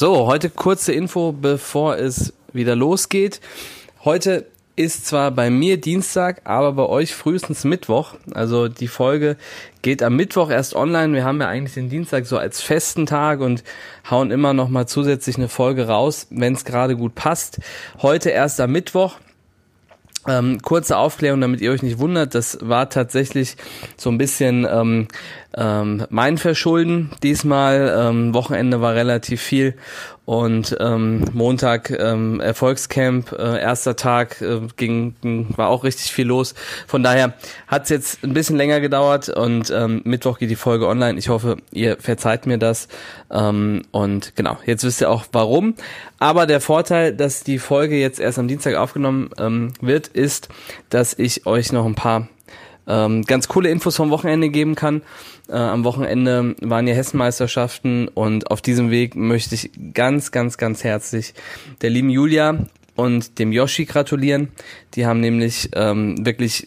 [0.00, 3.40] So, heute kurze Info, bevor es wieder losgeht.
[4.04, 8.14] Heute ist zwar bei mir Dienstag, aber bei euch frühestens Mittwoch.
[8.32, 9.36] Also die Folge
[9.82, 11.14] geht am Mittwoch erst online.
[11.14, 13.64] Wir haben ja eigentlich den Dienstag so als festen Tag und
[14.08, 17.58] hauen immer noch mal zusätzlich eine Folge raus, wenn es gerade gut passt.
[18.00, 19.16] Heute erst am Mittwoch.
[20.28, 23.56] Ähm, kurze Aufklärung, damit ihr euch nicht wundert, das war tatsächlich
[23.96, 25.08] so ein bisschen ähm,
[25.56, 27.96] ähm, mein Verschulden diesmal.
[27.98, 29.74] Ähm, Wochenende war relativ viel
[30.28, 36.26] und ähm, Montag ähm, Erfolgscamp, äh, erster Tag äh, ging, ging, war auch richtig viel
[36.26, 36.54] los.
[36.86, 37.32] Von daher
[37.66, 41.18] hat es jetzt ein bisschen länger gedauert und ähm, Mittwoch geht die Folge online.
[41.18, 42.88] Ich hoffe, ihr verzeiht mir das.
[43.30, 45.76] Ähm, und genau, jetzt wisst ihr auch warum.
[46.18, 50.50] Aber der Vorteil, dass die Folge jetzt erst am Dienstag aufgenommen ähm, wird, ist,
[50.90, 52.28] dass ich euch noch ein paar
[52.88, 55.02] ähm, ganz coole Infos vom Wochenende geben kann.
[55.48, 60.82] Äh, am Wochenende waren ja Hessenmeisterschaften und auf diesem Weg möchte ich ganz, ganz, ganz
[60.82, 61.34] herzlich
[61.82, 62.66] der lieben Julia
[62.98, 64.48] und dem Yoshi gratulieren.
[64.94, 66.66] Die haben nämlich ähm, wirklich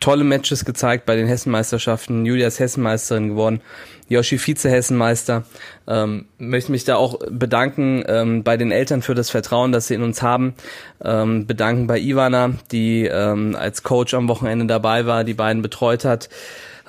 [0.00, 2.26] tolle Matches gezeigt bei den Hessenmeisterschaften.
[2.26, 3.62] Julia ist Hessenmeisterin geworden,
[4.06, 5.44] Yoshi Vize-Hessenmeister.
[5.88, 9.94] Ähm, möchte mich da auch bedanken ähm, bei den Eltern für das Vertrauen, das sie
[9.94, 10.52] in uns haben.
[11.02, 16.04] Ähm, bedanken bei Ivana, die ähm, als Coach am Wochenende dabei war, die beiden betreut
[16.04, 16.28] hat.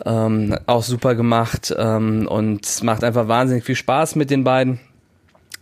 [0.06, 4.82] Ähm, auch super gemacht ähm, und macht einfach wahnsinnig viel Spaß mit den beiden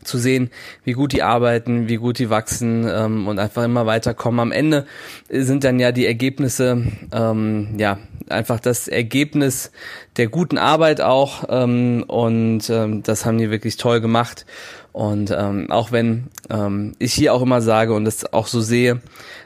[0.03, 0.49] zu sehen,
[0.83, 4.39] wie gut die arbeiten, wie gut die wachsen ähm, und einfach immer weiterkommen.
[4.39, 4.85] Am Ende
[5.29, 7.99] sind dann ja die Ergebnisse, ähm, ja,
[8.29, 9.71] einfach das Ergebnis
[10.17, 14.45] der guten Arbeit auch ähm, und ähm, das haben die wirklich toll gemacht.
[14.93, 19.01] Und ähm, auch wenn ähm, ich hier auch immer sage und das auch so sehe,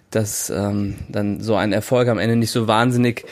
[0.10, 3.26] dass ähm, dann so ein Erfolg am Ende nicht so wahnsinnig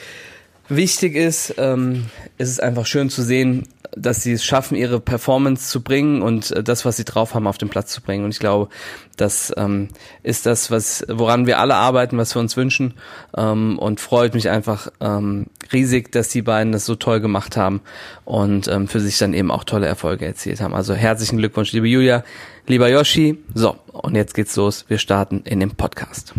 [0.68, 2.06] wichtig ist, ähm,
[2.38, 3.66] ist es einfach schön zu sehen,
[3.96, 7.46] dass sie es schaffen, ihre Performance zu bringen und äh, das, was sie drauf haben,
[7.46, 8.24] auf den Platz zu bringen.
[8.24, 8.68] Und ich glaube,
[9.16, 9.88] das ähm,
[10.22, 12.94] ist das, was woran wir alle arbeiten, was wir uns wünschen.
[13.36, 17.80] Ähm, und freut mich einfach ähm, riesig, dass die beiden das so toll gemacht haben
[18.24, 20.74] und ähm, für sich dann eben auch tolle Erfolge erzielt haben.
[20.74, 22.24] Also herzlichen Glückwunsch, liebe Julia,
[22.66, 23.38] lieber Yoshi.
[23.54, 24.84] So, und jetzt geht's los.
[24.88, 26.34] Wir starten in dem Podcast.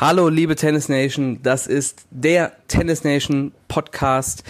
[0.00, 4.44] Hallo, liebe Tennis Nation, das ist der Tennis Nation Podcast.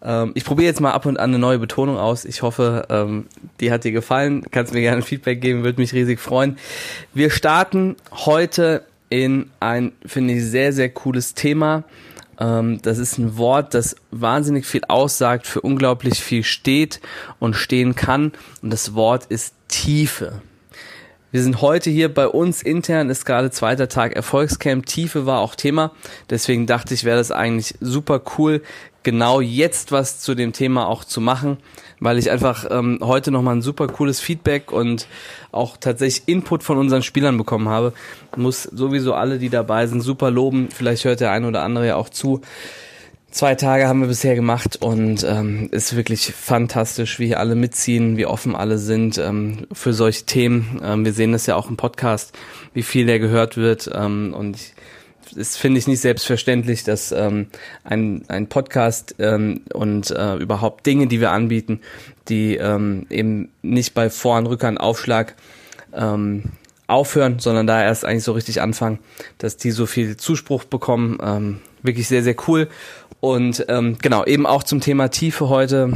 [0.00, 2.24] Ähm, ich probiere jetzt mal ab und an eine neue Betonung aus.
[2.24, 3.26] Ich hoffe, ähm,
[3.58, 4.44] die hat dir gefallen.
[4.52, 6.58] Kannst mir gerne Feedback geben, würde mich riesig freuen.
[7.12, 11.82] Wir starten heute in ein, finde ich, sehr, sehr cooles Thema.
[12.38, 17.00] Ähm, das ist ein Wort, das wahnsinnig viel aussagt, für unglaublich viel steht
[17.40, 18.30] und stehen kann.
[18.62, 20.40] Und das Wort ist Tiefe.
[21.34, 24.86] Wir sind heute hier bei uns intern, ist gerade zweiter Tag Erfolgscamp.
[24.86, 25.90] Tiefe war auch Thema.
[26.30, 28.62] Deswegen dachte ich, wäre das eigentlich super cool,
[29.02, 31.56] genau jetzt was zu dem Thema auch zu machen,
[31.98, 35.08] weil ich einfach ähm, heute nochmal ein super cooles Feedback und
[35.50, 37.94] auch tatsächlich Input von unseren Spielern bekommen habe.
[38.36, 40.68] Muss sowieso alle, die dabei sind, super loben.
[40.72, 42.42] Vielleicht hört der eine oder andere ja auch zu.
[43.34, 48.16] Zwei Tage haben wir bisher gemacht und ähm, ist wirklich fantastisch, wie hier alle mitziehen,
[48.16, 50.80] wie offen alle sind ähm, für solche Themen.
[50.84, 52.32] Ähm, wir sehen das ja auch im Podcast,
[52.74, 54.56] wie viel der gehört wird ähm, und
[55.36, 57.48] es finde ich nicht selbstverständlich, dass ähm,
[57.82, 61.80] ein, ein Podcast ähm, und äh, überhaupt Dinge, die wir anbieten,
[62.28, 65.34] die ähm, eben nicht bei Vor- und Rückhand Aufschlag
[65.92, 66.52] ähm,
[66.86, 68.98] aufhören, sondern da erst eigentlich so richtig anfangen,
[69.38, 71.18] dass die so viel Zuspruch bekommen.
[71.22, 72.68] Ähm, wirklich sehr, sehr cool.
[73.20, 75.92] Und ähm, genau, eben auch zum Thema Tiefe heute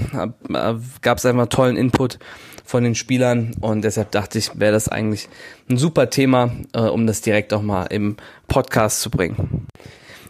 [0.48, 2.18] äh, gab es einfach tollen Input
[2.64, 5.28] von den Spielern und deshalb dachte ich, wäre das eigentlich
[5.70, 8.16] ein super Thema, äh, um das direkt auch mal im
[8.46, 9.66] Podcast zu bringen.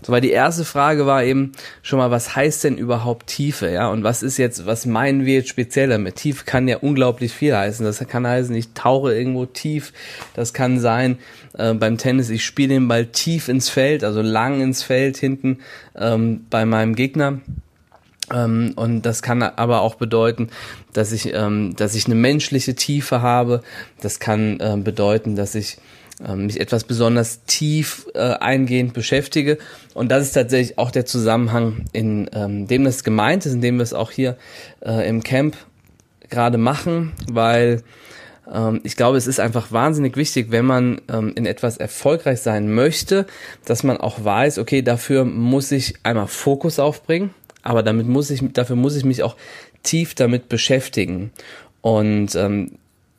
[0.03, 3.89] So, weil die erste Frage war eben schon mal, was heißt denn überhaupt Tiefe, ja?
[3.89, 6.17] Und was ist jetzt, was meinen wir jetzt speziell damit?
[6.17, 7.85] Tief kann ja unglaublich viel heißen.
[7.85, 9.93] Das kann heißen, ich tauche irgendwo tief.
[10.35, 11.19] Das kann sein,
[11.57, 15.59] äh, beim Tennis, ich spiele den Ball tief ins Feld, also lang ins Feld hinten
[15.97, 17.41] ähm, bei meinem Gegner.
[18.33, 20.49] Ähm, und das kann aber auch bedeuten,
[20.93, 23.63] dass ich, ähm, dass ich eine menschliche Tiefe habe.
[24.01, 25.83] Das kann äh, bedeuten, dass ich ähm,
[26.21, 29.59] mich etwas besonders tief äh, eingehend beschäftige.
[29.95, 33.77] Und das ist tatsächlich auch der Zusammenhang, in ähm, dem das gemeint ist, in dem
[33.77, 34.37] wir es auch hier
[34.85, 35.57] äh, im Camp
[36.29, 37.83] gerade machen, weil
[38.53, 42.75] ähm, ich glaube, es ist einfach wahnsinnig wichtig, wenn man ähm, in etwas erfolgreich sein
[42.75, 43.27] möchte,
[43.65, 47.31] dass man auch weiß, okay, dafür muss ich einmal Fokus aufbringen,
[47.63, 49.37] aber damit muss ich, dafür muss ich mich auch
[49.83, 51.31] tief damit beschäftigen.
[51.81, 52.73] Und ähm,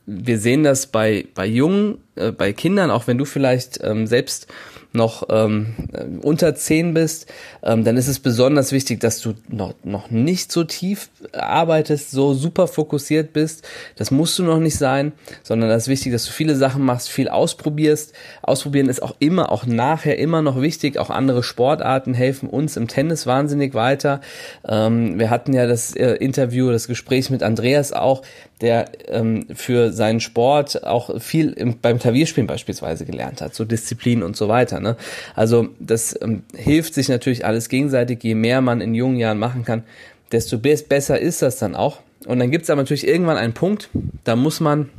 [0.06, 4.46] wir sehen das bei, bei Jungen, äh, bei Kindern, auch wenn du vielleicht ähm, selbst
[4.92, 5.74] noch ähm,
[6.22, 7.26] unter 10 bist,
[7.62, 12.34] ähm, dann ist es besonders wichtig, dass du noch, noch nicht so tief arbeitest, so
[12.34, 13.66] super fokussiert bist.
[13.96, 15.12] Das musst du noch nicht sein,
[15.44, 18.14] sondern das ist wichtig, dass du viele Sachen machst, viel ausprobierst.
[18.42, 20.98] Ausprobieren ist auch immer, auch nachher immer noch wichtig.
[20.98, 24.20] Auch andere Sportarten helfen uns im Tennis wahnsinnig weiter.
[24.66, 28.22] Ähm, wir hatten ja das äh, Interview, das Gespräch mit Andreas auch,
[28.60, 34.22] der ähm, für seinen Sport auch viel im, beim Klavierspielen beispielsweise gelernt hat, so Disziplin
[34.22, 34.80] und so weiter.
[34.80, 34.96] Ne?
[35.34, 38.22] Also das ähm, hilft sich natürlich alles gegenseitig.
[38.22, 39.84] Je mehr man in jungen Jahren machen kann,
[40.32, 42.00] desto besser ist das dann auch.
[42.26, 43.88] Und dann gibt es aber natürlich irgendwann einen Punkt,
[44.24, 44.90] da muss man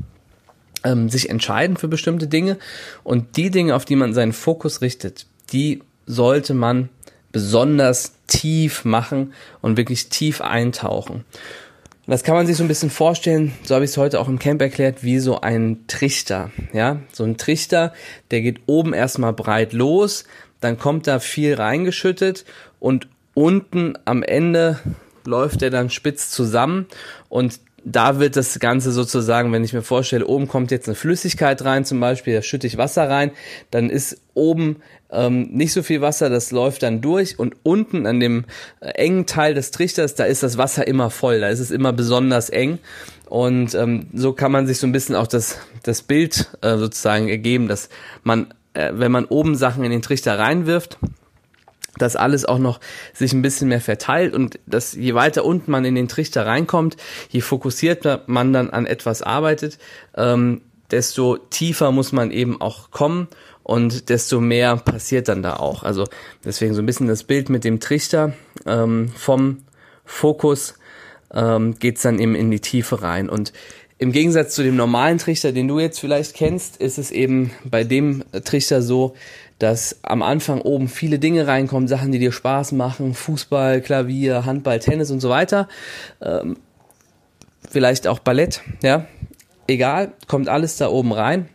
[0.83, 2.57] ähm, sich entscheiden für bestimmte Dinge
[3.03, 6.89] und die Dinge, auf die man seinen Fokus richtet, die sollte man
[7.31, 11.23] besonders tief machen und wirklich tief eintauchen.
[12.07, 14.39] Das kann man sich so ein bisschen vorstellen, so habe ich es heute auch im
[14.39, 16.51] Camp erklärt, wie so ein Trichter.
[16.73, 17.93] Ja, so ein Trichter,
[18.31, 20.25] der geht oben erstmal breit los,
[20.59, 22.45] dann kommt da viel reingeschüttet
[22.79, 24.79] und unten am Ende
[25.25, 26.87] läuft er dann spitz zusammen
[27.29, 31.63] und da wird das Ganze sozusagen, wenn ich mir vorstelle, oben kommt jetzt eine Flüssigkeit
[31.63, 33.31] rein, zum Beispiel, da schütte ich Wasser rein,
[33.71, 34.77] dann ist oben
[35.09, 38.45] ähm, nicht so viel Wasser, das läuft dann durch und unten an dem
[38.79, 41.93] äh, engen Teil des Trichters, da ist das Wasser immer voll, da ist es immer
[41.93, 42.79] besonders eng
[43.27, 47.29] und ähm, so kann man sich so ein bisschen auch das, das Bild äh, sozusagen
[47.29, 47.89] ergeben, dass
[48.23, 50.97] man, äh, wenn man oben Sachen in den Trichter reinwirft,
[52.01, 52.79] dass alles auch noch
[53.13, 56.97] sich ein bisschen mehr verteilt und dass je weiter unten man in den Trichter reinkommt,
[57.29, 59.77] je fokussierter man dann an etwas arbeitet,
[60.15, 60.61] ähm,
[60.91, 63.27] desto tiefer muss man eben auch kommen
[63.63, 65.83] und desto mehr passiert dann da auch.
[65.83, 66.07] Also
[66.43, 68.33] deswegen so ein bisschen das Bild mit dem Trichter
[68.65, 69.59] ähm, vom
[70.03, 70.75] Fokus
[71.33, 73.53] ähm, geht dann eben in die Tiefe rein und
[74.01, 77.83] im Gegensatz zu dem normalen Trichter, den du jetzt vielleicht kennst, ist es eben bei
[77.83, 79.13] dem Trichter so,
[79.59, 84.79] dass am Anfang oben viele Dinge reinkommen, Sachen, die dir Spaß machen, Fußball, Klavier, Handball,
[84.79, 85.67] Tennis und so weiter.
[86.19, 86.57] Ähm,
[87.69, 89.05] vielleicht auch Ballett, ja.
[89.67, 91.47] Egal, kommt alles da oben rein.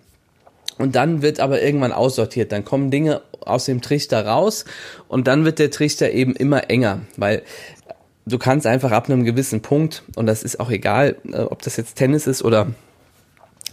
[0.78, 2.52] Und dann wird aber irgendwann aussortiert.
[2.52, 4.66] Dann kommen Dinge aus dem Trichter raus
[5.08, 7.42] und dann wird der Trichter eben immer enger, weil
[8.26, 11.76] du kannst einfach ab einem gewissen Punkt, und das ist auch egal, äh, ob das
[11.76, 12.68] jetzt Tennis ist oder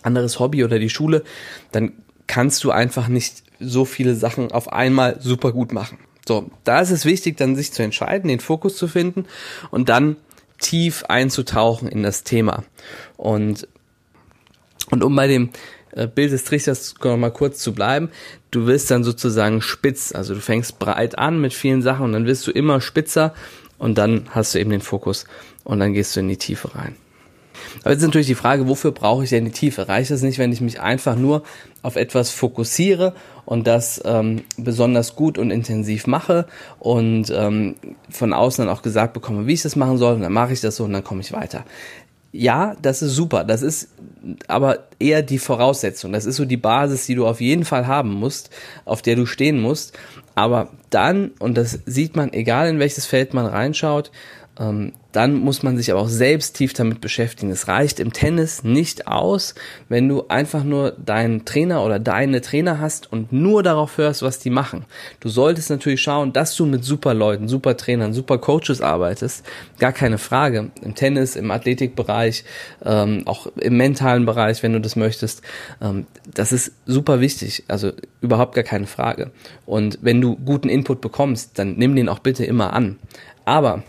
[0.04, 1.24] anderes Hobby oder die Schule,
[1.72, 1.94] dann
[2.28, 5.98] kannst du einfach nicht so viele Sachen auf einmal super gut machen.
[6.26, 9.26] So, da ist es wichtig, dann sich zu entscheiden, den Fokus zu finden
[9.72, 10.16] und dann
[10.60, 12.64] tief einzutauchen in das Thema.
[13.18, 13.68] Und,
[14.90, 15.50] und um bei dem
[15.92, 18.10] äh, Bild des Trichters mal kurz zu bleiben,
[18.52, 22.26] du wirst dann sozusagen spitz, also du fängst breit an mit vielen Sachen und dann
[22.26, 23.34] wirst du immer spitzer
[23.84, 25.26] und dann hast du eben den Fokus
[25.66, 26.96] und dann gehst du in die Tiefe rein.
[27.82, 29.90] Aber jetzt ist natürlich die Frage, wofür brauche ich denn die Tiefe?
[29.90, 31.44] Reicht es nicht, wenn ich mich einfach nur
[31.82, 33.14] auf etwas fokussiere
[33.46, 36.48] und das ähm, besonders gut und intensiv mache
[36.80, 37.76] und ähm,
[38.10, 40.62] von außen dann auch gesagt bekomme, wie ich das machen soll, und dann mache ich
[40.62, 41.66] das so und dann komme ich weiter.
[42.36, 43.44] Ja, das ist super.
[43.44, 43.90] Das ist
[44.48, 46.12] aber eher die Voraussetzung.
[46.12, 48.50] Das ist so die Basis, die du auf jeden Fall haben musst,
[48.86, 49.96] auf der du stehen musst.
[50.34, 54.12] Aber dann, und das sieht man, egal in welches Feld man reinschaut,
[55.14, 57.52] dann muss man sich aber auch selbst tief damit beschäftigen.
[57.52, 59.56] Es reicht im Tennis nicht aus,
[59.90, 64.40] wenn du einfach nur deinen Trainer oder deine Trainer hast und nur darauf hörst, was
[64.40, 64.86] die machen.
[65.20, 69.44] Du solltest natürlich schauen, dass du mit super Leuten, super Trainern, super Coaches arbeitest.
[69.80, 70.72] Gar keine Frage.
[70.82, 72.44] Im Tennis, im Athletikbereich,
[72.84, 75.42] ähm, auch im mentalen Bereich, wenn du das möchtest.
[75.82, 77.64] Ähm, das ist super wichtig.
[77.68, 77.92] Also
[78.22, 79.32] überhaupt gar keine Frage.
[79.66, 82.98] Und wenn du guten Input bekommst, dann nimm den auch bitte immer an.
[83.46, 83.84] Aber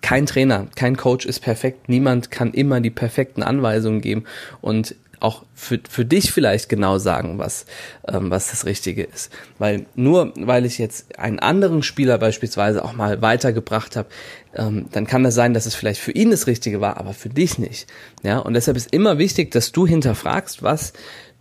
[0.00, 1.88] kein Trainer, kein Coach ist perfekt.
[1.88, 4.24] Niemand kann immer die perfekten Anweisungen geben
[4.60, 7.66] und auch für, für dich vielleicht genau sagen, was,
[8.06, 9.32] ähm, was das Richtige ist.
[9.58, 14.08] Weil nur weil ich jetzt einen anderen Spieler beispielsweise auch mal weitergebracht habe,
[14.54, 17.28] ähm, dann kann das sein, dass es vielleicht für ihn das Richtige war, aber für
[17.28, 17.88] dich nicht.
[18.22, 20.92] Ja, und deshalb ist immer wichtig, dass du hinterfragst, was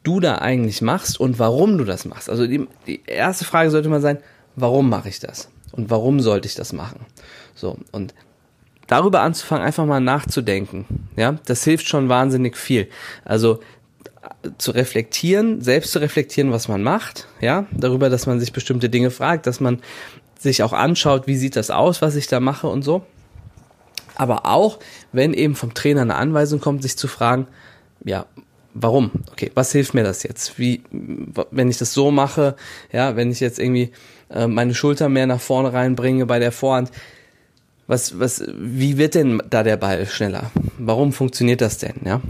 [0.04, 2.30] du da eigentlich machst und warum du das machst.
[2.30, 4.20] Also die, die erste Frage sollte mal sein,
[4.56, 5.50] warum mache ich das?
[5.72, 7.06] Und warum sollte ich das machen?
[7.56, 8.14] So, und
[8.88, 10.86] darüber anzufangen, einfach mal nachzudenken.
[11.16, 12.88] Ja, das hilft schon wahnsinnig viel.
[13.26, 13.60] Also
[14.58, 19.12] zu reflektieren, selbst zu reflektieren, was man macht, ja, darüber, dass man sich bestimmte Dinge
[19.12, 19.82] fragt, dass man
[20.40, 23.06] sich auch anschaut, wie sieht das aus, was ich da mache und so.
[24.16, 24.80] Aber auch,
[25.12, 27.48] wenn eben vom Trainer eine Anweisung kommt, sich zu fragen,
[28.04, 28.26] ja,
[28.74, 29.12] warum?
[29.32, 30.58] Okay, was hilft mir das jetzt?
[30.58, 32.56] Wie, wenn ich das so mache,
[32.92, 33.92] ja, wenn ich jetzt irgendwie
[34.30, 36.92] äh, meine Schulter mehr nach vorne reinbringe bei der Vorhand,
[37.88, 40.52] was, was, wie wird denn da der Ball schneller?
[40.78, 42.22] Warum funktioniert das denn, ja?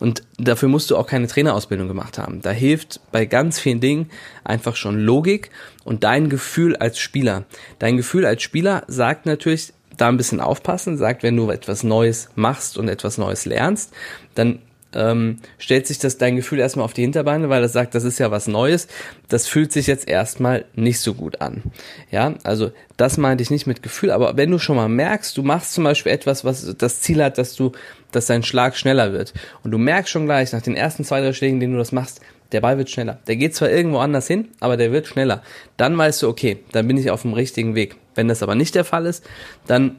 [0.00, 2.40] Und dafür musst du auch keine Trainerausbildung gemacht haben.
[2.40, 4.10] Da hilft bei ganz vielen Dingen
[4.42, 5.50] einfach schon Logik
[5.84, 7.44] und dein Gefühl als Spieler.
[7.78, 12.30] Dein Gefühl als Spieler sagt natürlich, da ein bisschen aufpassen, sagt, wenn du etwas Neues
[12.34, 13.92] machst und etwas Neues lernst,
[14.34, 14.60] dann
[14.94, 18.18] ähm, stellt sich das dein Gefühl erstmal auf die Hinterbeine, weil das sagt, das ist
[18.18, 18.88] ja was Neues.
[19.28, 21.62] Das fühlt sich jetzt erstmal nicht so gut an.
[22.10, 25.42] Ja, also das meinte ich nicht mit Gefühl, aber wenn du schon mal merkst, du
[25.42, 27.72] machst zum Beispiel etwas, was das Ziel hat, dass du,
[28.10, 29.32] dass dein Schlag schneller wird
[29.64, 32.20] und du merkst schon gleich nach den ersten zwei, drei Schlägen, denen du das machst,
[32.52, 33.18] der Ball wird schneller.
[33.26, 35.42] Der geht zwar irgendwo anders hin, aber der wird schneller.
[35.76, 37.96] Dann weißt du, okay, dann bin ich auf dem richtigen Weg.
[38.14, 39.24] Wenn das aber nicht der Fall ist,
[39.66, 39.96] dann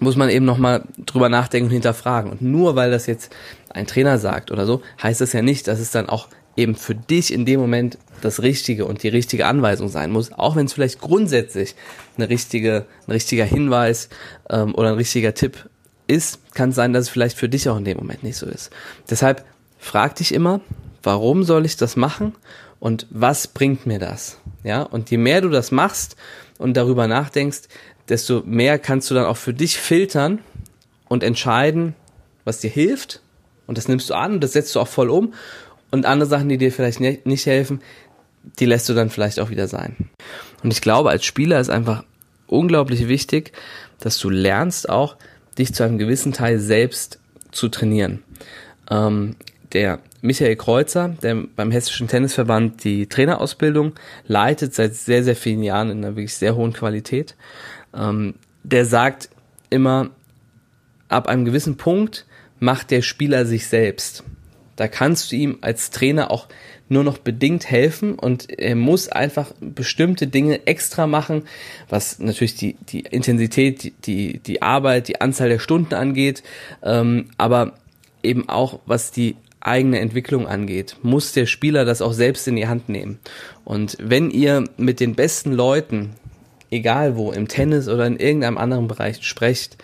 [0.00, 2.30] muss man eben nochmal drüber nachdenken und hinterfragen.
[2.30, 3.32] Und nur weil das jetzt
[3.70, 6.94] ein Trainer sagt oder so, heißt das ja nicht, dass es dann auch eben für
[6.94, 10.72] dich in dem Moment das Richtige und die richtige Anweisung sein muss, auch wenn es
[10.72, 11.74] vielleicht grundsätzlich
[12.16, 14.08] eine richtige, ein richtiger Hinweis
[14.50, 15.68] ähm, oder ein richtiger Tipp
[16.06, 18.46] ist, kann es sein, dass es vielleicht für dich auch in dem Moment nicht so
[18.46, 18.70] ist.
[19.08, 19.44] Deshalb
[19.78, 20.60] frag dich immer,
[21.02, 22.34] warum soll ich das machen
[22.78, 24.38] und was bringt mir das?
[24.64, 26.16] Ja, und je mehr du das machst
[26.58, 27.62] und darüber nachdenkst,
[28.10, 30.40] desto mehr kannst du dann auch für dich filtern
[31.08, 31.94] und entscheiden,
[32.44, 33.20] was dir hilft.
[33.66, 35.34] Und das nimmst du an und das setzt du auch voll um.
[35.90, 37.80] Und andere Sachen, die dir vielleicht nicht helfen,
[38.58, 39.96] die lässt du dann vielleicht auch wieder sein.
[40.62, 42.04] Und ich glaube, als Spieler ist einfach
[42.46, 43.52] unglaublich wichtig,
[44.00, 45.16] dass du lernst auch,
[45.58, 47.18] dich zu einem gewissen Teil selbst
[47.50, 48.22] zu trainieren.
[48.90, 49.36] Ähm,
[49.72, 53.94] der Michael Kreuzer, der beim Hessischen Tennisverband die Trainerausbildung
[54.26, 57.36] leitet seit sehr, sehr vielen Jahren in einer wirklich sehr hohen Qualität,
[57.94, 59.28] ähm, der sagt
[59.70, 60.10] immer,
[61.08, 62.26] ab einem gewissen Punkt
[62.58, 64.24] macht der Spieler sich selbst.
[64.76, 66.48] Da kannst du ihm als Trainer auch
[66.88, 71.42] nur noch bedingt helfen und er muss einfach bestimmte Dinge extra machen,
[71.88, 76.42] was natürlich die, die Intensität, die, die, Arbeit, die Anzahl der Stunden angeht,
[76.82, 77.74] ähm, aber
[78.22, 82.66] eben auch was die eigene Entwicklung angeht, muss der Spieler das auch selbst in die
[82.66, 83.18] Hand nehmen.
[83.64, 86.10] Und wenn ihr mit den besten Leuten
[86.70, 89.76] egal wo, im Tennis oder in irgendeinem anderen Bereich sprecht,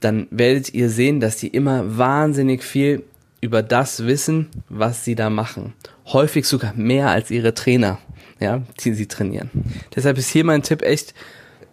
[0.00, 3.02] dann werdet ihr sehen, dass die immer wahnsinnig viel
[3.40, 5.74] über das wissen, was sie da machen.
[6.06, 7.98] Häufig sogar mehr als ihre Trainer,
[8.40, 9.50] ja, die sie trainieren.
[9.94, 11.14] Deshalb ist hier mein Tipp echt,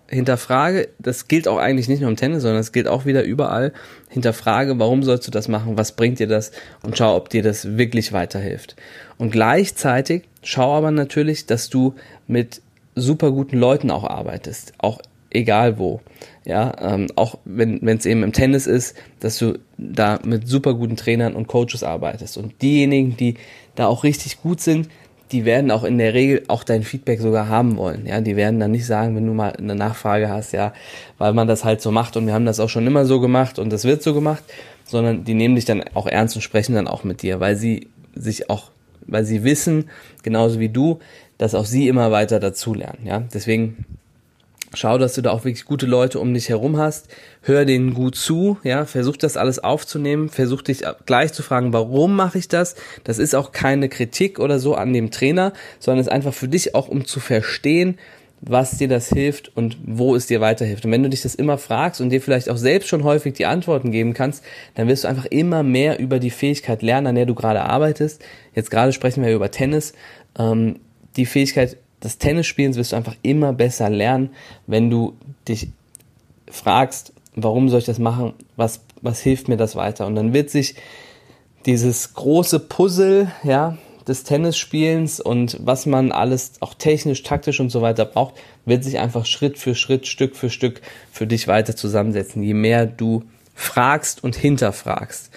[0.07, 3.73] hinterfrage, das gilt auch eigentlich nicht nur im Tennis, sondern es gilt auch wieder überall,
[4.09, 6.51] hinterfrage, warum sollst du das machen, was bringt dir das
[6.83, 8.75] und schau, ob dir das wirklich weiterhilft.
[9.17, 11.95] Und gleichzeitig schau aber natürlich, dass du
[12.27, 12.61] mit
[12.95, 14.99] super guten Leuten auch arbeitest, auch
[15.29, 16.01] egal wo.
[16.45, 20.95] Ja, ähm, auch wenn es eben im Tennis ist, dass du da mit super guten
[20.95, 22.37] Trainern und Coaches arbeitest.
[22.37, 23.35] Und diejenigen, die
[23.75, 24.87] da auch richtig gut sind,
[25.31, 28.05] die werden auch in der Regel auch dein Feedback sogar haben wollen.
[28.05, 30.71] Ja, die werden dann nicht sagen, wenn du mal eine Nachfrage hast, ja,
[31.17, 33.57] weil man das halt so macht und wir haben das auch schon immer so gemacht
[33.57, 34.43] und das wird so gemacht,
[34.85, 37.87] sondern die nehmen dich dann auch ernst und sprechen dann auch mit dir, weil sie
[38.13, 38.69] sich auch,
[39.07, 39.89] weil sie wissen,
[40.21, 40.99] genauso wie du,
[41.37, 43.05] dass auch sie immer weiter dazulernen.
[43.05, 43.85] Ja, deswegen
[44.73, 47.07] schau, dass du da auch wirklich gute Leute um dich herum hast.
[47.41, 52.15] Hör denen gut zu, ja, versuch das alles aufzunehmen, versuch dich gleich zu fragen, warum
[52.15, 52.75] mache ich das?
[53.03, 56.47] Das ist auch keine Kritik oder so an dem Trainer, sondern es ist einfach für
[56.47, 57.97] dich auch, um zu verstehen,
[58.41, 60.85] was dir das hilft und wo es dir weiterhilft.
[60.85, 63.45] Und wenn du dich das immer fragst und dir vielleicht auch selbst schon häufig die
[63.45, 64.43] Antworten geben kannst,
[64.75, 68.23] dann wirst du einfach immer mehr über die Fähigkeit lernen, an der du gerade arbeitest.
[68.53, 69.93] Jetzt gerade sprechen wir über Tennis.
[70.37, 70.79] Ähm,
[71.15, 74.31] die Fähigkeit des Tennisspielens wirst du einfach immer besser lernen,
[74.67, 75.15] wenn du
[75.47, 75.69] dich
[76.49, 78.33] fragst, warum soll ich das machen?
[78.55, 80.05] Was, was hilft mir das weiter?
[80.05, 80.75] Und dann wird sich
[81.65, 87.81] dieses große Puzzle, ja, des Tennisspielens und was man alles auch technisch, taktisch und so
[87.81, 90.81] weiter braucht, wird sich einfach Schritt für Schritt, Stück für Stück
[91.11, 93.23] für dich weiter zusammensetzen, je mehr du
[93.55, 95.31] fragst und hinterfragst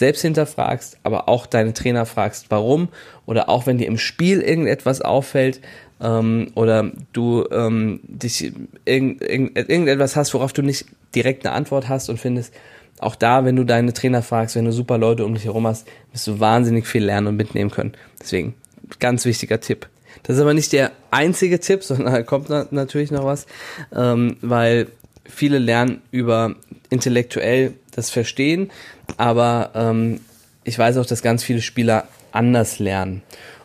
[0.00, 2.88] selbst hinterfragst, aber auch deine Trainer fragst, warum
[3.26, 5.60] oder auch wenn dir im Spiel irgendetwas auffällt
[6.00, 8.52] ähm, oder du ähm, dich
[8.84, 12.52] irgend, irgend, irgendetwas hast, worauf du nicht direkt eine Antwort hast und findest,
[12.98, 15.86] auch da, wenn du deine Trainer fragst, wenn du super Leute um dich herum hast,
[16.12, 17.92] wirst du wahnsinnig viel lernen und mitnehmen können.
[18.20, 18.54] Deswegen,
[18.98, 19.88] ganz wichtiger Tipp.
[20.22, 23.46] Das ist aber nicht der einzige Tipp, sondern da kommt natürlich noch was,
[23.94, 24.88] ähm, weil
[25.24, 26.56] viele lernen über
[26.90, 28.70] intellektuell das Verstehen,
[29.16, 30.20] aber ähm,
[30.64, 33.22] ich weiß auch, dass ganz viele Spieler anders lernen.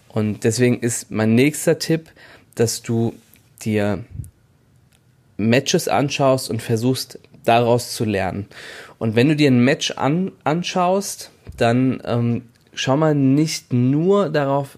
[0.09, 2.09] Und deswegen ist mein nächster Tipp,
[2.55, 3.13] dass du
[3.61, 4.03] dir
[5.37, 8.47] Matches anschaust und versuchst daraus zu lernen.
[8.97, 14.77] Und wenn du dir ein Match an, anschaust, dann ähm, schau mal nicht nur darauf,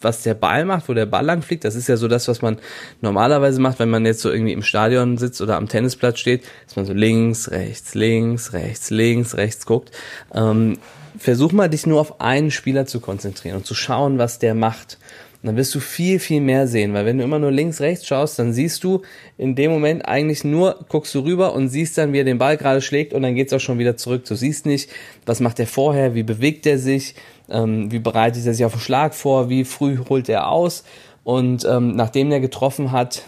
[0.00, 1.64] was der Ball macht, wo der Ball lang fliegt.
[1.64, 2.58] Das ist ja so das, was man
[3.00, 6.76] normalerweise macht, wenn man jetzt so irgendwie im Stadion sitzt oder am Tennisplatz steht, dass
[6.76, 9.90] man so links, rechts, links, rechts, links, rechts guckt.
[10.34, 10.78] Ähm,
[11.18, 14.98] versuch mal, dich nur auf einen Spieler zu konzentrieren und zu schauen, was der macht.
[15.40, 18.08] Und dann wirst du viel, viel mehr sehen, weil wenn du immer nur links, rechts
[18.08, 19.02] schaust, dann siehst du
[19.36, 22.56] in dem Moment eigentlich nur, guckst du rüber und siehst dann, wie er den Ball
[22.56, 24.24] gerade schlägt und dann geht's auch schon wieder zurück.
[24.24, 24.90] Du siehst nicht,
[25.26, 27.14] was macht er vorher, wie bewegt er sich,
[27.48, 30.84] ähm, wie bereitet er sich auf den Schlag vor, wie früh holt er aus?
[31.24, 33.22] Und ähm, nachdem er getroffen hat,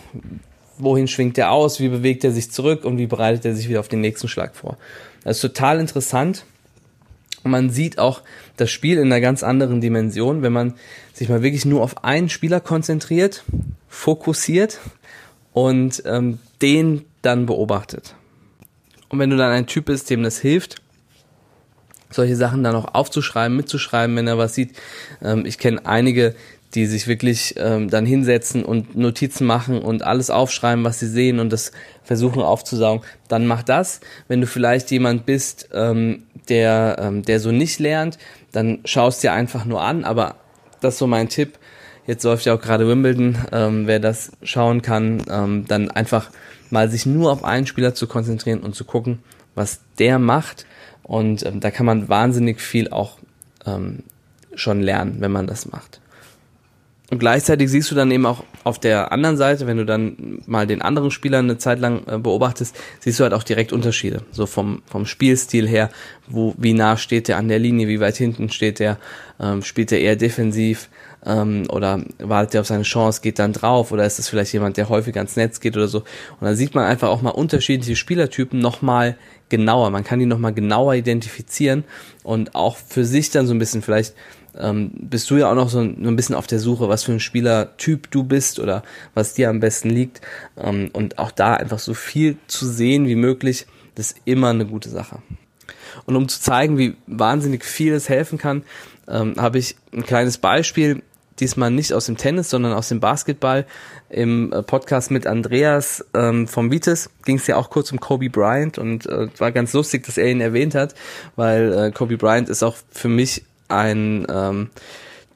[0.78, 2.84] wohin schwingt er aus, wie bewegt er sich zurück?
[2.84, 4.76] Und wie bereitet er sich wieder auf den nächsten Schlag vor.
[5.24, 6.44] Das ist total interessant.
[7.42, 8.22] Man sieht auch
[8.56, 10.74] das Spiel in einer ganz anderen Dimension, wenn man
[11.14, 13.44] sich mal wirklich nur auf einen Spieler konzentriert,
[13.88, 14.78] fokussiert
[15.52, 18.14] und ähm, den dann beobachtet.
[19.08, 20.79] Und wenn du dann ein Typ bist, dem das hilft,
[22.10, 24.76] solche Sachen dann auch aufzuschreiben, mitzuschreiben, wenn er was sieht.
[25.22, 26.34] Ähm, ich kenne einige,
[26.74, 31.40] die sich wirklich ähm, dann hinsetzen und Notizen machen und alles aufschreiben, was sie sehen
[31.40, 31.72] und das
[32.04, 34.00] versuchen aufzusaugen, dann mach das.
[34.28, 38.18] Wenn du vielleicht jemand bist, ähm, der, ähm, der so nicht lernt,
[38.52, 40.36] dann schaust dir einfach nur an, aber
[40.80, 41.58] das ist so mein Tipp.
[42.06, 46.30] Jetzt läuft ja auch gerade Wimbledon, ähm, wer das schauen kann, ähm, dann einfach
[46.70, 49.20] mal sich nur auf einen Spieler zu konzentrieren und zu gucken,
[49.54, 50.66] was der macht.
[51.10, 53.18] Und ähm, da kann man wahnsinnig viel auch
[53.66, 54.04] ähm,
[54.54, 56.00] schon lernen, wenn man das macht.
[57.10, 60.68] Und gleichzeitig siehst du dann eben auch auf der anderen Seite, wenn du dann mal
[60.68, 64.22] den anderen Spieler eine Zeit lang äh, beobachtest, siehst du halt auch direkt Unterschiede.
[64.30, 65.90] So vom, vom Spielstil her,
[66.28, 68.96] wo, wie nah steht der an der Linie, wie weit hinten steht der,
[69.40, 70.88] ähm, spielt er eher defensiv
[71.24, 74.76] ähm, oder wartet er auf seine Chance, geht dann drauf oder ist es vielleicht jemand,
[74.76, 75.98] der häufig ans Netz geht oder so.
[75.98, 79.16] Und dann sieht man einfach auch mal unterschiedliche Spielertypen nochmal
[79.48, 79.90] genauer.
[79.90, 81.84] Man kann die nochmal genauer identifizieren
[82.22, 84.14] und auch für sich dann so ein bisschen vielleicht
[84.58, 87.20] ähm, bist du ja auch noch so ein, bisschen auf der Suche, was für ein
[87.20, 88.82] Spielertyp du bist oder
[89.14, 90.20] was dir am besten liegt.
[90.56, 94.66] Ähm, und auch da einfach so viel zu sehen wie möglich, das ist immer eine
[94.66, 95.22] gute Sache.
[96.06, 98.62] Und um zu zeigen, wie wahnsinnig viel es helfen kann,
[99.08, 101.02] ähm, habe ich ein kleines Beispiel,
[101.40, 103.66] diesmal nicht aus dem Tennis, sondern aus dem Basketball.
[104.08, 108.28] Im äh, Podcast mit Andreas ähm, vom Vitis ging es ja auch kurz um Kobe
[108.28, 110.94] Bryant und äh, war ganz lustig, dass er ihn erwähnt hat,
[111.36, 114.70] weil äh, Kobe Bryant ist auch für mich ein ähm,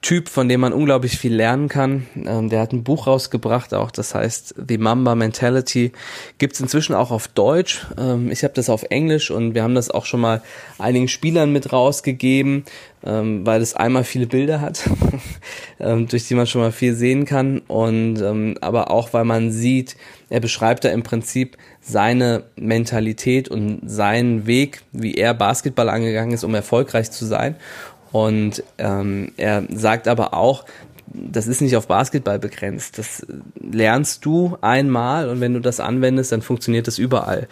[0.04, 2.06] Typ, von dem man unglaublich viel lernen kann.
[2.26, 5.92] Ähm, der hat ein Buch rausgebracht, auch das heißt The Mamba Mentality.
[6.36, 7.86] Gibt's inzwischen auch auf Deutsch.
[7.96, 10.42] Ähm, ich habe das auf Englisch und wir haben das auch schon mal
[10.78, 12.66] einigen Spielern mit rausgegeben,
[13.02, 14.90] ähm, weil es einmal viele Bilder hat,
[15.80, 17.60] ähm, durch die man schon mal viel sehen kann.
[17.60, 19.96] Und ähm, aber auch, weil man sieht,
[20.28, 26.44] er beschreibt da im Prinzip seine Mentalität und seinen Weg, wie er Basketball angegangen ist,
[26.44, 27.56] um erfolgreich zu sein.
[28.14, 30.66] Und ähm, er sagt aber auch,
[31.12, 32.96] das ist nicht auf Basketball begrenzt.
[32.96, 33.27] Das
[33.61, 37.48] lernst du einmal und wenn du das anwendest, dann funktioniert das überall.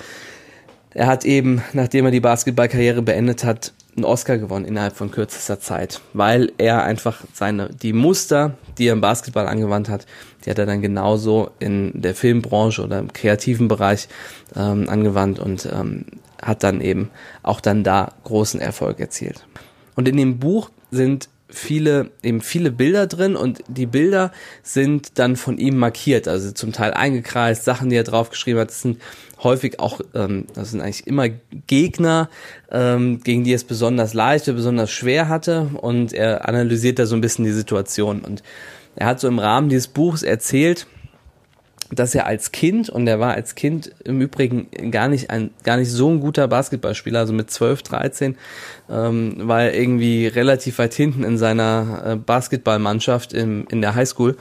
[0.95, 5.59] Er hat eben, nachdem er die Basketballkarriere beendet hat, einen Oscar gewonnen innerhalb von kürzester
[5.59, 10.07] Zeit, weil er einfach seine die Muster, die er im Basketball angewandt hat,
[10.45, 14.07] die hat er dann genauso in der Filmbranche oder im kreativen Bereich
[14.55, 16.05] ähm, angewandt und ähm,
[16.41, 17.11] hat dann eben
[17.43, 19.45] auch dann da großen Erfolg erzielt.
[19.95, 25.37] Und in dem Buch sind viele, eben viele Bilder drin und die Bilder sind dann
[25.37, 28.71] von ihm markiert, also zum Teil eingekreist, Sachen, die er draufgeschrieben hat.
[28.71, 28.99] Das sind
[29.43, 31.29] häufig auch, ähm, das sind eigentlich immer
[31.67, 32.29] Gegner,
[32.71, 35.71] ähm, gegen die es besonders leicht oder besonders schwer hatte.
[35.81, 38.21] Und er analysiert da so ein bisschen die Situation.
[38.21, 38.43] Und
[38.97, 40.87] er hat so im Rahmen dieses Buchs erzählt,
[41.95, 45.77] dass er als Kind, und er war als Kind im Übrigen gar nicht ein, gar
[45.77, 48.37] nicht so ein guter Basketballspieler, also mit 12, 13,
[48.91, 54.37] ähm, war er irgendwie relativ weit hinten in seiner äh, Basketballmannschaft im, in der Highschool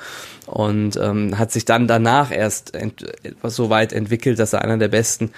[0.47, 4.87] und ähm, hat sich dann danach erst etwas so weit entwickelt, dass er einer der
[4.87, 5.31] besten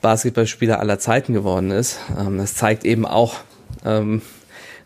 [0.00, 1.98] Basketballspieler aller Zeiten geworden ist.
[2.18, 3.36] Ähm, das zeigt eben auch,
[3.84, 4.22] ähm,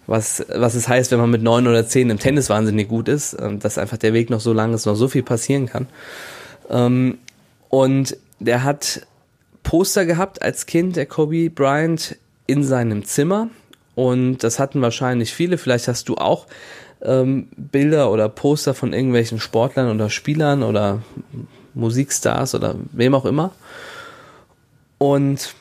[0.06, 3.36] was, was es heißt, wenn man mit neun oder zehn im Tennis wahnsinnig gut ist,
[3.40, 5.86] ähm, dass einfach der Weg noch so lang ist, noch so viel passieren kann.
[6.72, 7.18] Ähm,
[7.68, 9.06] und der hat
[9.62, 13.48] Poster gehabt als Kind, der Kobe Bryant, in seinem Zimmer.
[13.94, 15.58] Und das hatten wahrscheinlich viele.
[15.58, 16.46] Vielleicht hast du auch
[17.02, 21.02] ähm, Bilder oder Poster von irgendwelchen Sportlern oder Spielern oder
[21.74, 23.52] Musikstars oder wem auch immer.
[24.98, 25.54] Und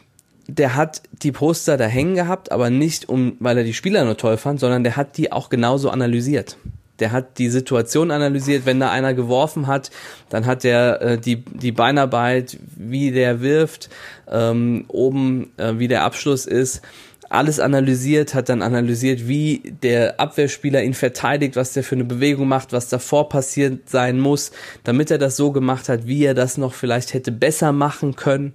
[0.48, 4.18] der hat die Poster da hängen gehabt, aber nicht um, weil er die Spieler nur
[4.18, 6.58] toll fand, sondern der hat die auch genauso analysiert
[7.02, 9.92] der hat die Situation analysiert, wenn da einer geworfen hat,
[10.30, 13.90] dann hat der äh, die, die Beinarbeit, wie der wirft,
[14.30, 16.82] ähm, oben, äh, wie der Abschluss ist,
[17.32, 22.48] alles analysiert, hat dann analysiert, wie der Abwehrspieler ihn verteidigt, was der für eine Bewegung
[22.48, 24.52] macht, was davor passiert sein muss,
[24.84, 28.54] damit er das so gemacht hat, wie er das noch vielleicht hätte besser machen können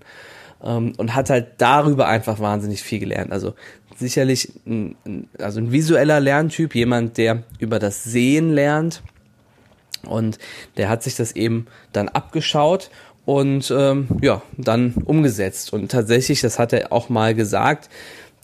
[0.63, 3.33] ähm, und hat halt darüber einfach wahnsinnig viel gelernt.
[3.33, 3.55] Also
[3.99, 4.97] sicherlich ein,
[5.39, 9.03] also ein visueller Lerntyp, jemand, der über das Sehen lernt
[10.05, 10.39] und
[10.77, 12.91] der hat sich das eben dann abgeschaut
[13.25, 15.73] und ähm, ja, dann umgesetzt.
[15.73, 17.91] Und tatsächlich, das hat er auch mal gesagt,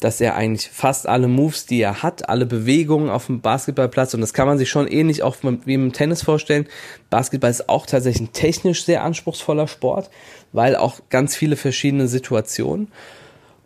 [0.00, 4.20] dass er eigentlich fast alle Moves, die er hat, alle Bewegungen auf dem Basketballplatz, und
[4.20, 6.66] das kann man sich schon ähnlich auch wie im Tennis vorstellen.
[7.08, 10.10] Basketball ist auch tatsächlich ein technisch sehr anspruchsvoller Sport,
[10.52, 12.88] weil auch ganz viele verschiedene Situationen.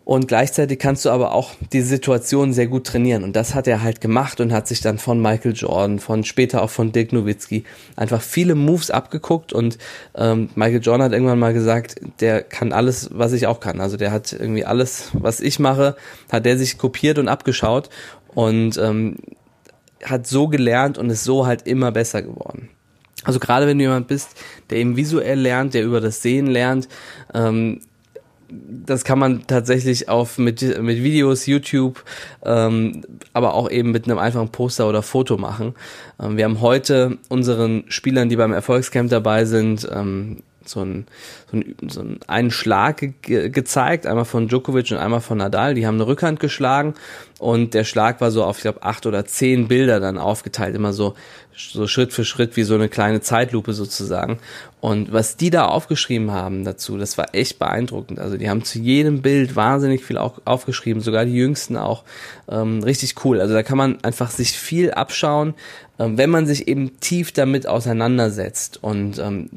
[0.07, 3.25] Und gleichzeitig kannst du aber auch die Situation sehr gut trainieren.
[3.25, 6.61] Und das hat er halt gemacht und hat sich dann von Michael Jordan, von später
[6.61, 7.65] auch von Dirk Nowitzki
[7.97, 9.51] einfach viele Moves abgeguckt.
[9.51, 9.77] Und
[10.15, 13.81] ähm, Michael Jordan hat irgendwann mal gesagt, der kann alles, was ich auch kann.
[13.81, 15.97] Also der hat irgendwie alles, was ich mache,
[16.31, 17.89] hat der sich kopiert und abgeschaut
[18.33, 19.17] und ähm,
[20.05, 22.69] hat so gelernt und ist so halt immer besser geworden.
[23.25, 24.29] Also gerade wenn du jemand bist,
[24.69, 26.87] der eben visuell lernt, der über das Sehen lernt,
[27.33, 27.81] ähm,
[28.49, 32.03] das kann man tatsächlich auf mit, mit Videos, YouTube,
[32.43, 35.75] ähm, aber auch eben mit einem einfachen Poster oder Foto machen.
[36.19, 41.05] Ähm, wir haben heute unseren Spielern, die beim Erfolgscamp dabei sind, ähm, so ein,
[41.49, 45.73] so ein, so einen Schlag ge gezeigt, einmal von Djokovic und einmal von Nadal.
[45.73, 46.93] Die haben eine Rückhand geschlagen
[47.39, 50.93] und der Schlag war so auf, ich glaube, acht oder zehn Bilder dann aufgeteilt, immer
[50.93, 51.15] so
[51.57, 54.39] so Schritt für Schritt wie so eine kleine Zeitlupe sozusagen.
[54.79, 58.19] Und was die da aufgeschrieben haben dazu, das war echt beeindruckend.
[58.19, 62.03] Also die haben zu jedem Bild wahnsinnig viel auch aufgeschrieben, sogar die Jüngsten auch.
[62.47, 63.41] Ähm, richtig cool.
[63.41, 65.55] Also da kann man einfach sich viel abschauen,
[65.97, 68.83] ähm, wenn man sich eben tief damit auseinandersetzt.
[68.83, 69.49] Und ähm,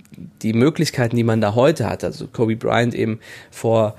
[0.43, 3.97] die Möglichkeiten, die man da heute hat, also Kobe Bryant eben vor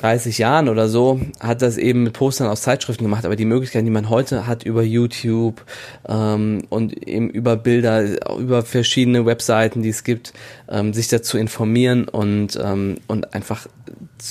[0.00, 3.84] 30 Jahren oder so, hat das eben mit Postern aus Zeitschriften gemacht, aber die Möglichkeiten,
[3.84, 5.64] die man heute hat über YouTube
[6.08, 10.32] ähm, und eben über Bilder, über verschiedene Webseiten, die es gibt,
[10.68, 13.66] ähm, sich dazu informieren und, ähm, und einfach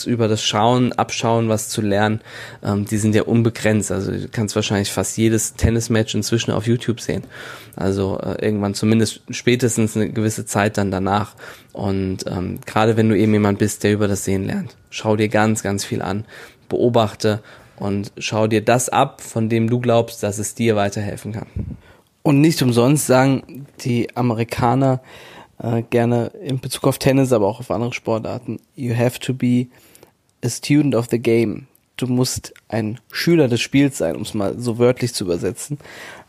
[0.06, 2.22] über das Schauen, Abschauen, was zu lernen,
[2.64, 3.92] ähm, die sind ja unbegrenzt.
[3.92, 7.24] Also du kannst wahrscheinlich fast jedes Tennismatch inzwischen auf YouTube sehen.
[7.76, 11.36] Also äh, irgendwann zumindest spätestens eine gewisse Zeit dann danach.
[11.74, 15.30] Und ähm, gerade wenn du eben jemand bist, der über das Sehen lernt, schau dir
[15.30, 16.26] ganz, ganz viel an,
[16.70, 17.42] beobachte
[17.78, 21.48] und schau dir das ab, von dem du glaubst, dass es dir weiterhelfen kann.
[22.24, 25.02] Und nicht umsonst sagen die Amerikaner,
[25.60, 28.60] äh, gerne in Bezug auf Tennis, aber auch auf andere Sportarten.
[28.76, 29.68] You have to be
[30.44, 31.68] a student of the game.
[31.96, 35.80] Du musst ein Schüler des Spiels sein, um es mal so wörtlich zu übersetzen.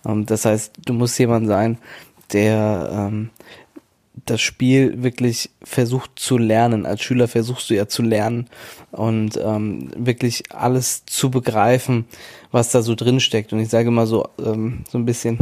[0.06, 1.78] Ähm, das heißt, du musst jemand sein,
[2.32, 3.30] der ähm,
[4.26, 6.86] das Spiel wirklich versucht zu lernen.
[6.86, 8.48] Als Schüler versuchst du ja zu lernen
[8.90, 12.06] und ähm, wirklich alles zu begreifen,
[12.50, 13.52] was da so drin steckt.
[13.52, 15.38] Und ich sage mal so ähm, so ein bisschen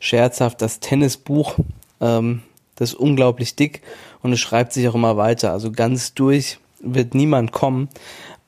[0.00, 1.56] scherzhaft, das Tennisbuch
[2.00, 2.42] ähm,
[2.78, 3.82] das ist unglaublich dick
[4.22, 5.52] und es schreibt sich auch immer weiter.
[5.52, 7.88] Also ganz durch wird niemand kommen,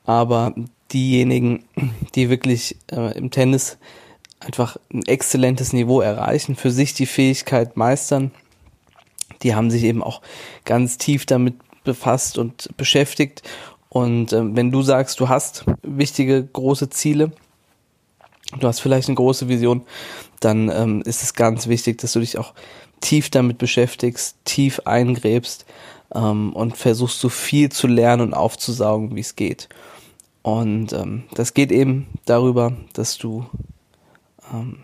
[0.05, 0.53] aber
[0.93, 1.65] diejenigen,
[2.15, 3.77] die wirklich äh, im Tennis
[4.39, 8.31] einfach ein exzellentes Niveau erreichen, für sich die Fähigkeit meistern,
[9.43, 10.21] die haben sich eben auch
[10.65, 13.43] ganz tief damit befasst und beschäftigt.
[13.89, 17.31] Und äh, wenn du sagst, du hast wichtige große Ziele,
[18.59, 19.83] du hast vielleicht eine große Vision,
[20.39, 22.53] dann ähm, ist es ganz wichtig, dass du dich auch
[23.01, 25.65] tief damit beschäftigst, tief eingräbst
[26.13, 29.67] ähm, und versuchst so viel zu lernen und aufzusaugen, wie es geht.
[30.43, 33.45] Und ähm, das geht eben darüber, dass du
[34.51, 34.79] ähm,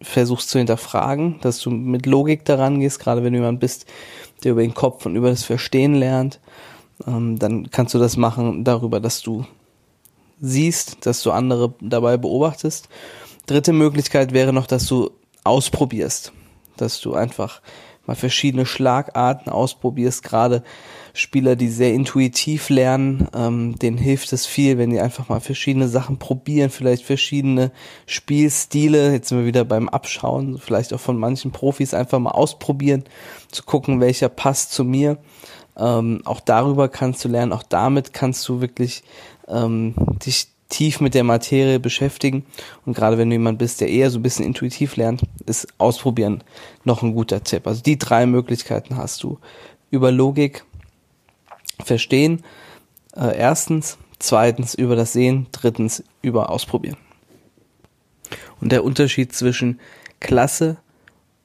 [0.00, 3.86] versuchst zu hinterfragen, dass du mit Logik daran gehst, gerade wenn du jemand bist,
[4.44, 6.40] der über den Kopf und über das Verstehen lernt,
[7.06, 9.44] ähm, dann kannst du das machen darüber, dass du
[10.40, 12.88] siehst, dass du andere dabei beobachtest.
[13.46, 15.10] Dritte Möglichkeit wäre noch, dass du
[15.42, 16.32] ausprobierst
[16.80, 17.60] dass du einfach
[18.08, 20.64] mal verschiedene Schlagarten ausprobierst, gerade
[21.12, 25.88] Spieler, die sehr intuitiv lernen, ähm, denen hilft es viel, wenn die einfach mal verschiedene
[25.88, 27.70] Sachen probieren, vielleicht verschiedene
[28.06, 33.04] Spielstile, jetzt sind wir wieder beim Abschauen, vielleicht auch von manchen Profis einfach mal ausprobieren,
[33.50, 35.18] zu gucken, welcher passt zu mir.
[35.76, 39.04] Ähm, auch darüber kannst du lernen, auch damit kannst du wirklich
[39.48, 42.44] ähm, dich tief mit der Materie beschäftigen.
[42.84, 46.44] Und gerade wenn du jemand bist, der eher so ein bisschen intuitiv lernt, ist Ausprobieren
[46.84, 47.66] noch ein guter Tipp.
[47.66, 49.38] Also die drei Möglichkeiten hast du.
[49.90, 50.64] Über Logik
[51.82, 52.42] verstehen,
[53.16, 56.98] äh, erstens, zweitens über das Sehen, drittens über Ausprobieren.
[58.60, 59.80] Und der Unterschied zwischen
[60.20, 60.76] Klasse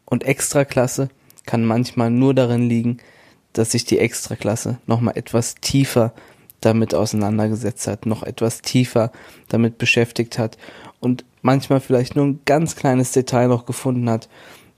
[0.05, 1.09] und Extraklasse
[1.45, 2.97] kann manchmal nur darin liegen,
[3.53, 6.13] dass sich die Extraklasse nochmal etwas tiefer
[6.65, 9.11] damit auseinandergesetzt hat, noch etwas tiefer
[9.49, 10.57] damit beschäftigt hat
[10.99, 14.29] und manchmal vielleicht nur ein ganz kleines Detail noch gefunden hat,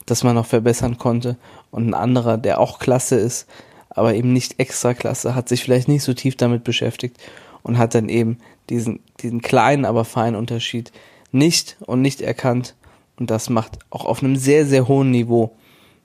[0.06, 1.38] das man noch verbessern konnte
[1.72, 3.48] und ein anderer, der auch klasse ist,
[3.90, 7.18] aber eben nicht extra klasse, hat sich vielleicht nicht so tief damit beschäftigt
[7.64, 10.92] und hat dann eben diesen, diesen kleinen, aber feinen Unterschied
[11.32, 12.76] nicht und nicht erkannt.
[13.18, 15.56] Und das macht auch auf einem sehr, sehr hohen Niveau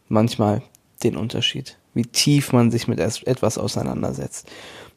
[0.09, 0.63] manchmal
[1.03, 4.49] den Unterschied, wie tief man sich mit etwas auseinandersetzt.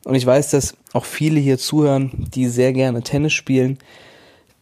[0.05, 3.79] Und ich weiß, dass auch viele hier zuhören, die sehr gerne Tennis spielen,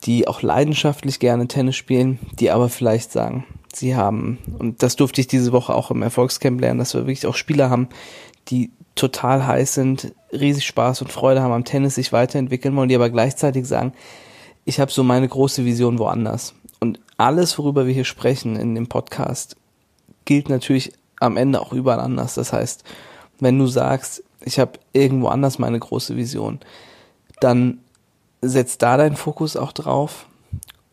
[0.04, 5.22] die auch leidenschaftlich gerne Tennis spielen, die aber vielleicht sagen, sie haben, und das durfte
[5.22, 7.90] ich diese Woche auch im Erfolgscamp lernen, dass wir wirklich auch Spieler haben,
[8.50, 12.96] die total heiß sind, riesig Spaß und Freude haben am Tennis, sich weiterentwickeln wollen, die
[12.96, 13.94] aber gleichzeitig sagen,
[14.66, 16.54] ich habe so meine große Vision woanders.
[16.80, 19.56] Und alles, worüber wir hier sprechen in dem Podcast,
[20.26, 22.36] gilt natürlich am Ende auch überall anders.
[22.36, 22.84] Das heißt,
[23.40, 26.60] wenn du sagst, ich habe irgendwo anders meine große Vision,
[27.40, 27.80] dann
[28.42, 30.28] setz da deinen Fokus auch drauf.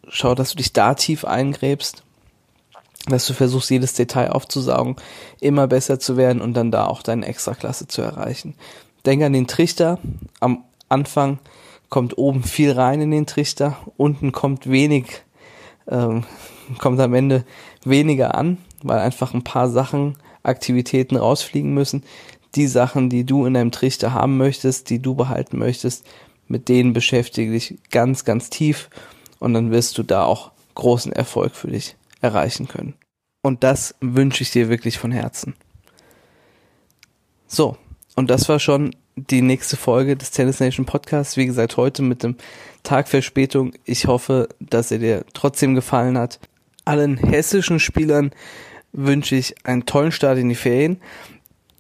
[0.09, 2.03] Schau, dass du dich da tief eingräbst,
[3.07, 4.97] dass du versuchst, jedes Detail aufzusaugen,
[5.41, 8.55] immer besser zu werden und dann da auch deine Extraklasse zu erreichen.
[9.07, 9.99] Denk an den Trichter.
[10.41, 11.39] Am Anfang
[11.89, 15.23] kommt oben viel rein in den Trichter, unten kommt wenig,
[15.89, 16.25] ähm,
[16.79, 17.45] kommt am Ende
[17.85, 22.05] weniger an, weil einfach ein paar Sachen, Aktivitäten rausfliegen müssen.
[22.55, 26.07] Die Sachen, die du in deinem Trichter haben möchtest, die du behalten möchtest,
[26.47, 28.89] mit denen beschäftige dich ganz, ganz tief
[29.39, 32.95] und dann wirst du da auch großen Erfolg für dich erreichen können.
[33.43, 35.55] Und das wünsche ich dir wirklich von Herzen.
[37.47, 37.77] So,
[38.17, 41.37] und das war schon die nächste Folge des Tennis Nation Podcasts.
[41.37, 42.37] Wie gesagt, heute mit dem
[42.83, 43.73] Tag Verspätung.
[43.85, 46.41] Ich hoffe, dass er dir trotzdem gefallen hat.
[46.85, 48.33] Allen hessischen Spielern
[48.93, 51.01] wünsche ich einen tollen Start in die Ferien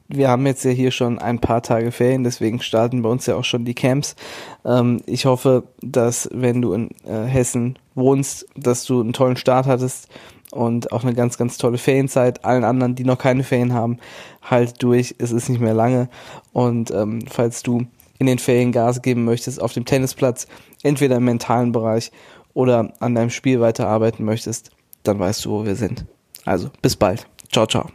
[0.08, 3.36] wir haben jetzt ja hier schon ein paar Tage Ferien, deswegen starten bei uns ja
[3.36, 4.16] auch schon die Camps.
[4.64, 9.66] Ähm, ich hoffe, dass wenn du in äh, Hessen wohnst, dass du einen tollen Start
[9.66, 10.08] hattest
[10.50, 12.44] und auch eine ganz, ganz tolle Ferienzeit.
[12.44, 13.98] Allen anderen, die noch keine Ferien haben,
[14.42, 15.14] halt durch.
[15.18, 16.08] Es ist nicht mehr lange.
[16.52, 17.86] Und ähm, falls du
[18.18, 20.46] in den Ferien Gas geben möchtest auf dem Tennisplatz,
[20.82, 22.10] entweder im mentalen Bereich
[22.54, 24.70] oder an deinem Spiel weiterarbeiten möchtest,
[25.02, 26.06] dann weißt du, wo wir sind.
[26.44, 27.26] Also, bis bald.
[27.52, 27.90] Ciao, ciao.